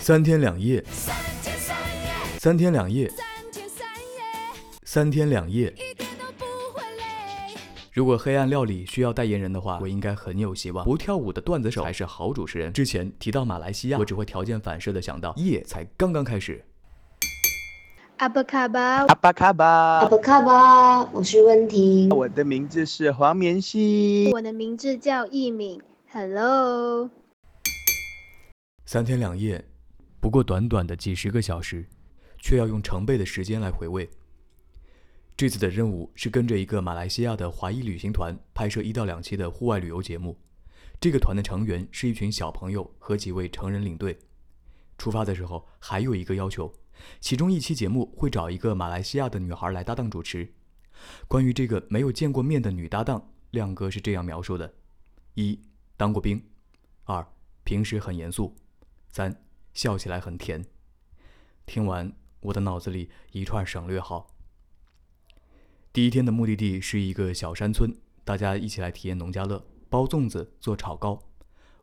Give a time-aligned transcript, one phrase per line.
[0.00, 0.82] 三天两夜，
[2.38, 3.12] 三天两夜，
[4.82, 5.74] 三天两夜。
[7.92, 10.86] 如果黑暗料理需要代言人的话，我应该很有希望。
[10.86, 12.72] 不跳舞的段子手才是好主持人。
[12.72, 16.64] 之前提到马来西亚，我只会条件反射的想到夜才刚刚开始。
[18.16, 19.66] 阿巴卡巴，阿巴卡巴，
[19.98, 22.08] 阿巴卡巴，我是温婷。
[22.08, 24.30] 我的名字是黄绵希。
[24.32, 25.78] 我的名字叫易敏。
[26.10, 27.10] Hello。
[28.86, 29.62] 三天两夜。
[30.20, 31.88] 不过短短的几十个小时，
[32.38, 34.08] 却要用成倍的时间来回味。
[35.34, 40.38] 这次的任务是跟着一个马来西亚的华裔旅行团拍摄一到两期的户外旅游节目。
[41.00, 44.18] 这个团的成员是一群小朋友和几位成人领队。
[44.98, 46.70] 出发的时候还有一个要求，
[47.20, 50.52] 其中一期节目会找一个马来西亚的女孩来搭档主持。
[51.26, 54.74] 关于这个没有见过面的女搭档，亮哥是这样描述的：
[55.32, 55.58] 一，
[55.96, 56.38] 当过兵；
[57.04, 57.26] 二，
[57.64, 58.54] 平时很严肃；
[59.08, 59.34] 三。
[59.74, 60.64] 笑起来很甜。
[61.66, 64.26] 听完，我的脑子里一串省略号。
[65.92, 71.20] 第一天的目的地是一个小山村，大家一起来体验农家乐，包粽子、做炒糕。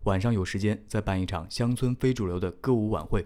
[0.04, 3.26] 晚上有时间再办一场乡村非主流的歌舞晚会。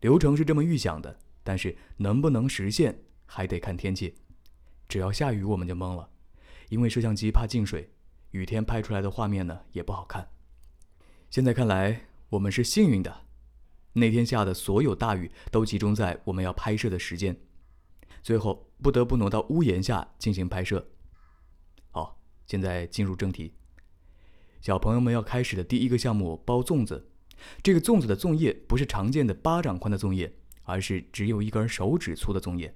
[0.00, 4.14] 流程是这么预想的，但是能不能实现还得看天气。
[4.88, 6.10] 只要下雨我们就懵了，
[6.68, 7.90] 因为摄像机怕进水，
[8.30, 10.28] 雨天拍出来的画面呢也不好看。
[11.30, 13.27] 现在看来，我们是幸运的。
[13.98, 17.36] 那天下的所有大雨都集中在我们要拍摄的时间，
[18.22, 20.88] 最后不得不挪到屋檐下进行拍摄。
[21.90, 23.54] 好，现在进入正题。
[24.60, 27.08] 小朋友们要开始的第一个项目包粽子，
[27.62, 30.32] 这个粽子的粽叶不是常见的巴掌宽的粽叶，
[30.64, 32.74] 而是只有一根手指粗的粽叶，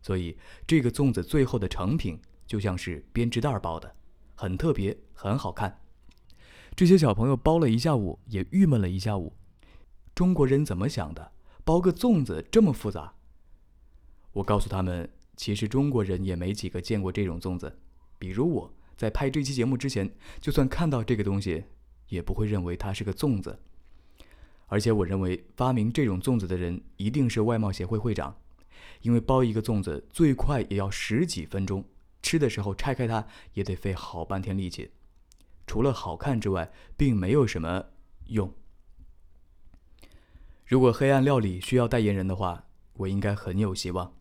[0.00, 3.94] 所以这个粽子最后的成品就像是编织袋包的，
[4.34, 5.80] 很特别，很好看。
[6.74, 9.34] 这些小朋友包了一下午，也郁闷了一下午。
[10.18, 11.30] 中国人怎么想的？
[11.62, 13.14] 包个粽子这么复杂？
[14.32, 17.78] 我告诉他们，其实中国人也没几个见过这种粽子。
[18.18, 21.66] 比如我在拍这期节目之前，就算看到这个东西，
[22.08, 23.60] 也不会认为它是个粽子。
[24.66, 28.36] 而且我认为发明这种粽子的人一定是外贸协会会长，
[29.02, 31.84] 因为包一个粽子最快也要十几分钟，
[32.22, 33.24] 吃的时候拆开它
[33.54, 34.90] 也得费好半天力气。
[35.64, 37.84] 除了好看之外，并没有什么
[38.26, 38.52] 用。
[40.68, 44.12] 如果黑暗料理需要代言人的话，我应该很有希望。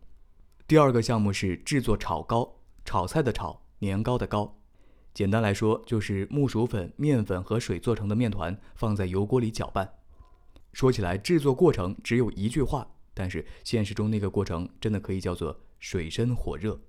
[0.66, 4.57] 第二个项目是制作炒糕，炒菜的炒，年糕的糕。
[5.13, 9.96] 简单来说，就是木薯粉、面粉和水做成的面团放在油锅里搅拌。
[10.72, 16.80] 说起来，制作过程只有一句话，但是现实中那个过程真的可以叫做水深火热。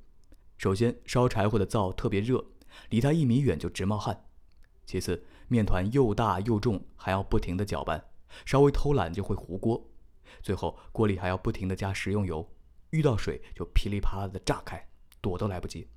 [0.56, 2.44] 首先，烧柴火的灶特别热，
[2.90, 4.22] 离它一米远就直冒汗。
[4.86, 8.04] 其次，面团又大又重，还要不停地搅拌。
[8.44, 9.88] 稍微偷懒就会糊锅，
[10.42, 12.48] 最后锅里还要不停的加食用油，
[12.90, 14.86] 遇到水就噼里啪啦的炸开，
[15.20, 15.88] 躲都来不及。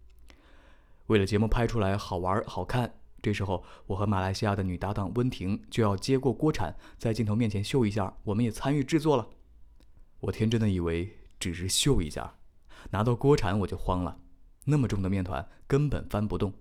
[1.08, 9.28] 为了节目拍出来好玩好看，这时候我和马来西亚的女搭档温婷就要接过锅铲，在镜头面前秀一下，我们也参与制作了。
[10.22, 12.36] 我天真的以为只是秀一下，
[12.92, 14.20] 拿到锅铲我就慌了，
[14.66, 16.54] 那么重的面团根本翻不动，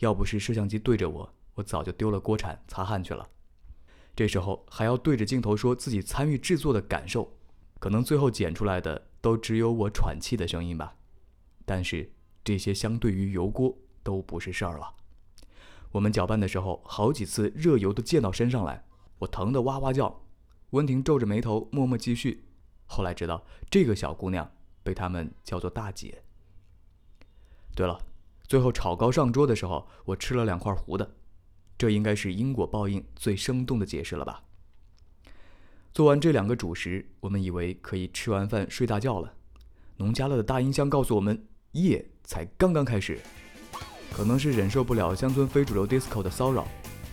[0.00, 3.28] 要不是摄像机对着我，我早就丢了锅铲擦汗去了。
[4.16, 7.36] 这时候还要对着镜头说自己参与制作的感受，
[7.78, 10.96] 可能最后剪出来的都只有我喘气的声音吧。
[11.66, 12.10] 但是
[12.42, 14.94] 这些相对于油锅都不是事儿了。
[15.92, 18.86] 我们搅拌的时候，好几次热油都溅到身上来，
[19.18, 20.22] 我疼得哇哇叫。
[20.70, 22.44] 温婷皱着眉头默默继续。
[22.86, 24.50] 后来知道这个小姑娘
[24.82, 26.22] 被他们叫做大姐。
[27.74, 27.98] 对了，
[28.46, 31.15] 最后炒糕上桌的时候，我吃了两块糊的。
[31.78, 34.42] 这应该是因果报应最生动的解释了吧？
[35.92, 39.32] 做完这两个主食，我们以为可以吃完饭睡大觉了。
[39.96, 43.18] 农家乐的大音箱告诉我们，夜才刚刚开始。
[44.12, 46.66] 可能是忍受不了乡村非主流 disco 的骚扰，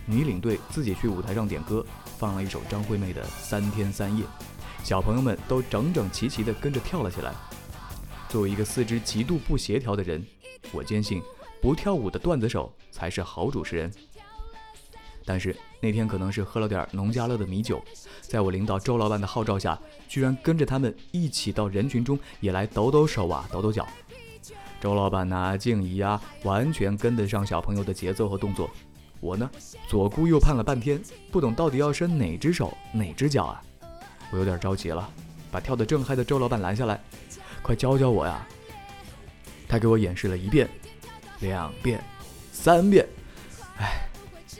[0.06, 1.84] 女领队自己去舞台上点歌，
[2.18, 4.24] 放了一首张惠妹的《三天三夜》，
[4.82, 7.34] 小朋友们都整整齐齐地跟着跳了起来。
[8.28, 10.24] 作为一个四肢极度不协调的人，
[10.72, 11.22] 我坚信
[11.60, 13.92] 不跳舞的段子手才是好主持人。
[15.24, 17.82] 但是那天可能是喝了点农家乐的米酒，
[18.20, 23.88] 在我领导周老板的号召下，居然跟着他们一起到人群中也来抖抖手啊，抖抖脚。
[24.80, 28.68] 周老板呢，静怡啊，完全跟得上小朋友的节奏和动作。
[29.20, 29.50] 我呢，
[29.88, 31.00] 左顾右盼了半天，
[31.32, 33.62] 不懂到底要伸哪只手哪只脚啊。
[34.30, 35.08] 我有点着急了，
[35.50, 37.02] 把跳得正嗨的周老板拦下来，
[37.62, 38.46] 快教教我呀。
[39.66, 40.68] 他给我演示了一遍、
[41.40, 42.04] 两遍、
[42.52, 43.08] 三遍，
[43.78, 44.06] 哎。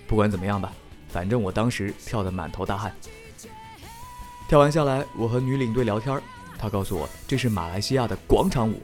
[0.07, 0.73] 不管怎么样吧，
[1.09, 2.95] 反正我当时跳得满头大汗。
[4.49, 6.21] 跳完下来，我和女领队聊天，
[6.59, 8.83] 她告诉我这是马来西亚的广场舞。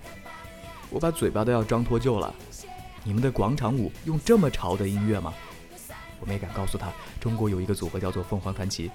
[0.89, 2.35] 我把嘴巴都要张脱臼了。
[3.05, 5.33] 你们的广场舞用这么潮的音乐吗？
[6.19, 8.91] 我没敢告诉她，中国有一个组合叫做凤凰传奇。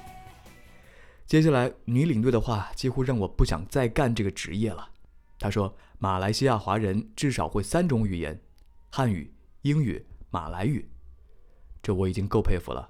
[1.26, 4.90] 接下来，女领队的话几乎让我不想再干这个职业了。
[5.40, 8.40] 她说，马来西亚华人至少会三种语言：
[8.92, 10.90] 汉语、英语、马来语。
[11.86, 12.90] 这我已经够佩服了，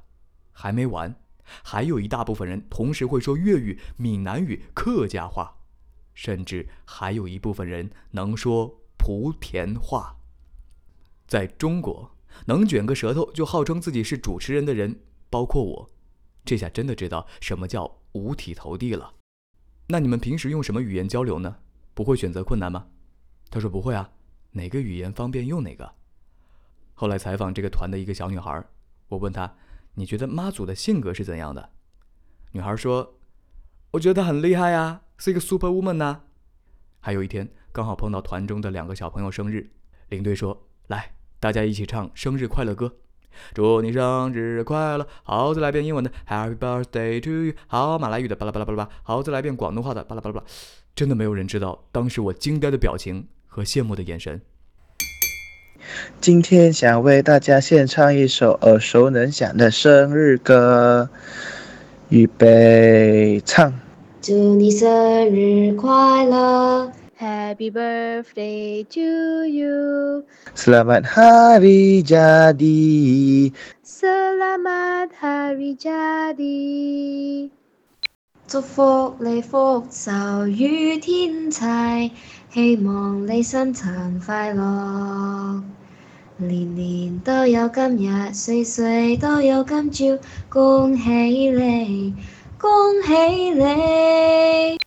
[0.54, 1.14] 还没完，
[1.62, 5.58] 还有一大部分人同时会说粤语、闽南语、客家话，
[6.14, 10.16] 甚至还有一部分人能说莆田话。
[11.28, 12.10] 在中国，
[12.46, 15.90] 能卷个舌头就号称自己是主持人的人，包括我。
[16.46, 19.16] 这下真的知道什么叫五体投地了。
[19.88, 21.58] 那你们平时用什么语言交流呢？
[21.94, 22.88] 不会选择困难吗？
[23.50, 24.10] 他说不会啊，
[24.52, 25.96] 哪个语言方便用哪个。
[26.94, 28.64] 后来采访这个团的一个小女孩，
[29.10, 29.56] 我问她
[29.96, 31.70] ：“你觉得妈祖的性格是怎样的？”
[32.54, 33.20] 女孩说
[33.92, 36.22] ：“我觉得她很厉害呀，是一个 super woman 呐。”
[37.02, 39.70] 还有一天刚好碰到团中的两个小朋友生日，
[40.10, 42.98] 领队说：“来，大家一起唱生日快乐歌。”
[43.54, 45.06] 祝你生日快乐！
[45.24, 47.54] 好，再来遍英文的 Happy Birthday to you。
[47.68, 48.90] 好，马来语的巴拉巴拉巴拉巴拉。
[49.04, 50.48] 好，再来遍广东话的巴拉巴拉巴拉。
[50.96, 54.42] 真的没有人知道当时我惊呆的表情和羡慕的眼神。
[56.26, 61.08] 今天想为大家献唱一首耳熟能详的生日歌，
[62.10, 63.72] 预备唱。
[64.24, 64.90] 祝你生
[65.30, 70.24] 日快乐！Happy birthday to you.
[70.56, 73.54] Selamat Hari Jadi.
[73.86, 77.52] Selamat Hari Jadi.
[78.48, 82.10] 祝福你福壽與天齊，
[82.50, 85.62] 希望你生辰快樂，
[86.38, 91.10] 年年都有今日，岁岁都有今朝，恭喜
[91.50, 92.14] 你，
[92.60, 94.78] 恭喜你。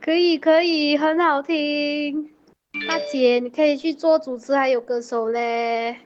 [0.00, 2.30] 可以可以，很好听。
[2.88, 5.98] 大姐，你可以去做主持还有歌手嘞。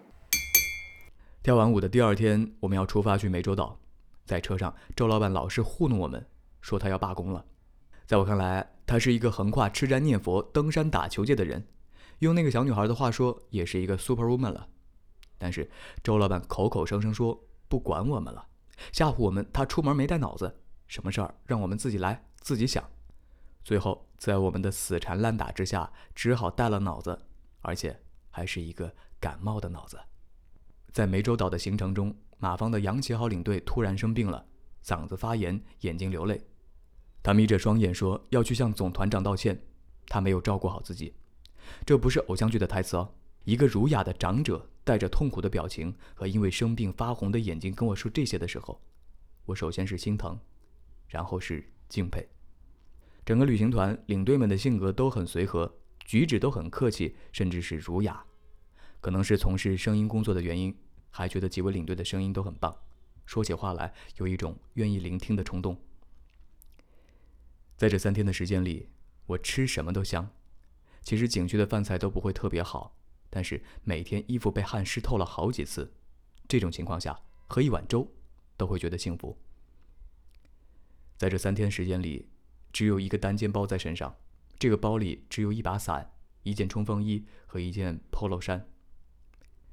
[1.45, 3.79] 跳完舞的第二天，我们要出发去湄洲岛，
[4.27, 6.27] 在车上，周老板老是糊弄我们，
[6.61, 7.45] 说他要罢工了。
[8.05, 11.69] 在我看来，他是一个横跨吃斋念佛、登山打球界的人，
[12.19, 14.67] 用那个小女孩的话说，也是一个 super woman 了。
[15.43, 15.69] 但是
[16.05, 18.47] 周老板口口声声说不管我们了，
[18.93, 22.89] 吓唬我们他出门没带脑子，什么事儿让我们自己来，自己想。
[23.65, 27.27] 最后，在我们的死缠烂打之下，只好带了脑子，
[27.61, 28.01] 而且
[28.31, 29.99] 还是一个感冒的脑子。
[30.93, 34.47] 在湄洲岛的行程中，马方的杨启豪领队突然生病了，
[34.85, 36.41] 嗓子发炎，眼睛流泪。
[37.21, 39.61] 他眯着双眼说要去向总团长道歉，
[40.07, 41.13] 他没有照顾好自己。
[41.85, 43.13] 这不是偶像剧的台词哦。
[43.43, 48.81] 一个儒雅的长者带着痛苦的表情和因为生病发红的眼睛跟我说这些的时候，
[49.45, 50.39] 我首先是心疼，
[51.09, 52.29] 然后是敬佩。
[53.25, 55.73] 整个旅行团领队们的性格都很随和，
[56.05, 58.25] 举止都很客气，甚至是儒雅。
[59.01, 60.77] 可能是从事声音工作的原因，
[61.11, 62.77] 还觉得几位领队的声音都很棒，
[63.27, 65.81] 说起话来有一种愿意聆听的冲动。
[67.77, 68.89] 在这三天的时间里，
[69.27, 70.31] 我吃什么都香。
[71.03, 72.97] 其实景区的饭菜都不会特别好，
[73.35, 75.93] 但是每天衣服被汗湿透了好几次，
[76.47, 77.19] 这种情况下
[77.49, 78.07] 喝一碗粥
[78.57, 79.37] 都会觉得幸福。
[81.17, 82.29] 在这三天时间里。
[82.75, 84.17] 只有一个单肩包在身上，
[84.59, 86.11] 这个包里只有一把伞、
[86.43, 88.67] 一件冲锋衣和一件 polo 衫。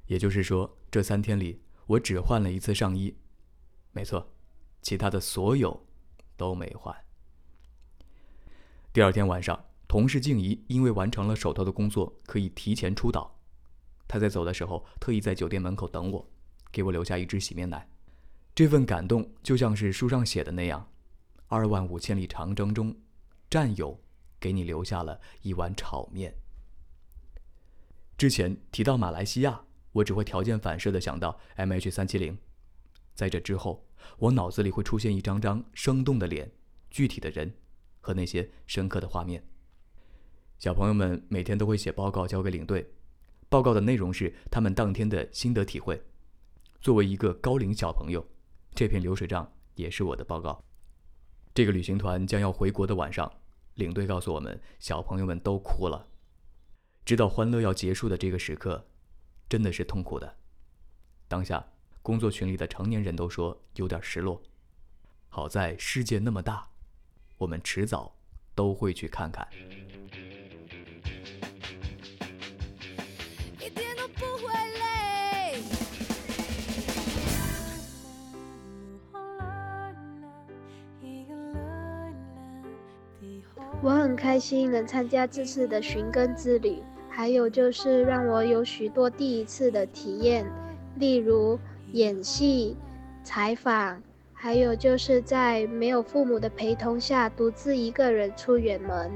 [0.04, 3.16] 也就是说，这三天里我只换了一次上衣。
[3.92, 4.34] 没错，
[4.82, 5.86] 其他的所有
[6.36, 6.94] 都没换。
[8.92, 13.39] 第二天晚上，同事静怡因为完成了手头的工作，可以提前出岛。
[14.10, 16.28] 他在走的时候特意在酒店门口等我，
[16.72, 17.88] 给我留下一支洗面奶。
[18.56, 20.84] 这份感动就像是书上写的那样。
[21.46, 22.92] 二万五千里长征中，
[23.48, 23.96] 战友
[24.40, 26.34] 给你留下了一碗炒面。
[28.18, 29.62] 之前提到马来西亚，
[29.92, 32.36] 我只会条件反射的想到 M H 三七零，
[33.14, 33.86] 在这之后，
[34.18, 36.50] 我脑子里会出现一张张生动的脸、
[36.90, 37.54] 具体的人
[38.00, 39.40] 和那些深刻的画面。
[40.58, 42.92] 小朋友们每天都会写报告交给领队，
[43.50, 46.00] 报告的内容是他们当天的心得体会。
[46.80, 48.24] 作为一个高龄小朋友，
[48.76, 50.64] 这篇流水账也是我的报告。
[51.52, 53.30] 这个旅行团将要回国的晚上，
[53.74, 56.06] 领队告诉我们，小朋友们都哭了。
[57.04, 58.86] 知道欢乐要结束的这个时刻，
[59.48, 60.36] 真的是痛苦的。
[61.26, 64.40] 当下，工作群里的成年人都说有点失落。
[65.28, 66.70] 好在世界那么大，
[67.36, 68.16] 我们迟早
[68.54, 69.48] 都会去看看。
[83.82, 90.44] 我很开心能参加这次的寻根之旅，还有就是让我有许多第一次的体验，
[90.96, 91.58] 例如
[91.92, 92.76] 演戏、
[93.24, 94.02] 采访，
[94.34, 99.10] 还有就是在没有父母的陪同下独自一个人出远门。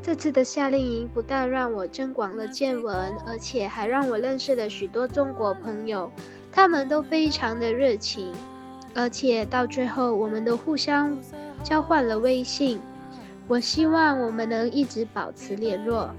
[0.00, 6.08] 这次的夏令营不但让我增广了见闻，而且还让我认识了许多中国朋友，
[6.52, 8.32] 他们都非常的热情，
[8.94, 11.18] 而且到最后我们都互相
[11.64, 12.80] 交换了微信。
[13.48, 16.10] 我希望我们能一直保持联络。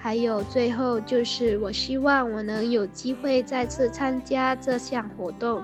[0.00, 5.62] 还有最后就是，我希望我能有机会再次参加这项活动，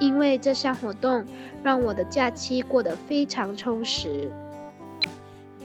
[0.00, 1.24] 因为这项活动
[1.62, 4.32] 让我的假期过得非常充实。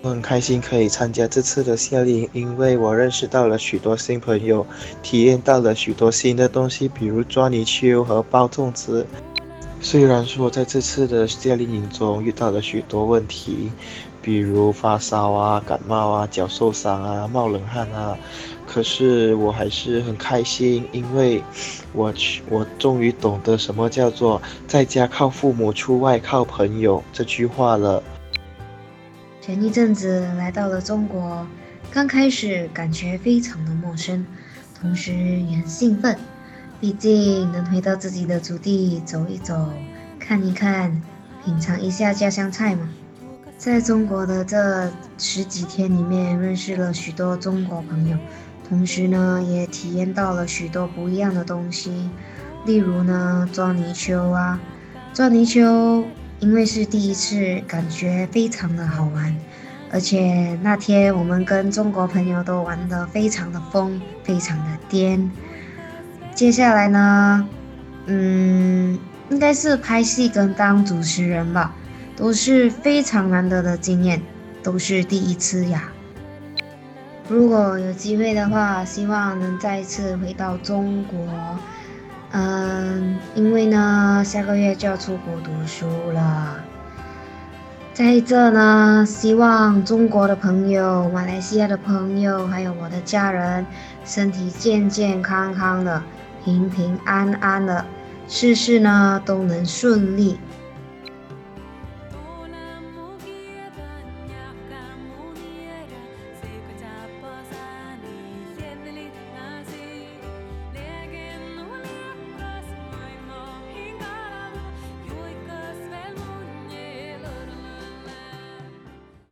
[0.01, 4.67] 我很开心可以参加这次的夏令营，因为我认识到了许多新朋友，
[5.01, 9.07] 体验到了许多新的东西，比如抓泥鳅和包粽子。
[9.81, 13.71] 虽然说在这次的夏令营中遇到了许多问题，
[14.21, 18.17] 比如发烧啊、感冒啊、脚受伤啊、冒冷汗啊，
[18.67, 21.43] 可是我还是很开心，因为
[21.93, 28.03] 我去，我终于懂得什么叫做在家靠父母，出外靠朋友这句话了。
[29.41, 31.47] 前一阵子来到了中国，
[31.89, 34.25] 刚开始感觉非常的陌生，
[34.79, 36.15] 同时也很兴奋，
[36.79, 39.55] 毕竟能回到自己的祖地走一走、
[40.19, 41.01] 看一看、
[41.43, 42.89] 品尝一下家乡菜嘛。
[43.59, 48.17] 在中国的这十几天里面，认识了许多中国朋友，
[48.69, 52.09] 同时呢，也体验到了许多不一样的东西，
[52.65, 54.57] 例如呢，抓泥鳅啊，
[55.13, 56.05] 抓泥鳅。
[56.39, 59.35] 因为是第一次，感觉非常的好玩，
[59.91, 65.29] 而且那天我们跟中国朋友都玩得非常的疯，非常的颠。
[66.33, 67.45] 接下来呢，
[68.05, 68.97] 嗯，
[69.29, 71.75] 应该是拍戏跟当主持人吧，
[72.19, 74.21] 都是非常难得的经验，
[74.61, 75.89] 都是第一次呀。
[77.29, 81.17] 如果有机会的话，希望能再次回到中国。
[82.31, 86.57] 嗯，因为呢，下个月就要出国读书了。
[87.93, 93.65] 在这呢，希望中国的朋友、马来西亚的朋友，还有我的家人，
[94.03, 96.03] 身体健健康康的，
[96.43, 97.85] 平平安安的，
[98.27, 100.37] 事事呢都能顺利。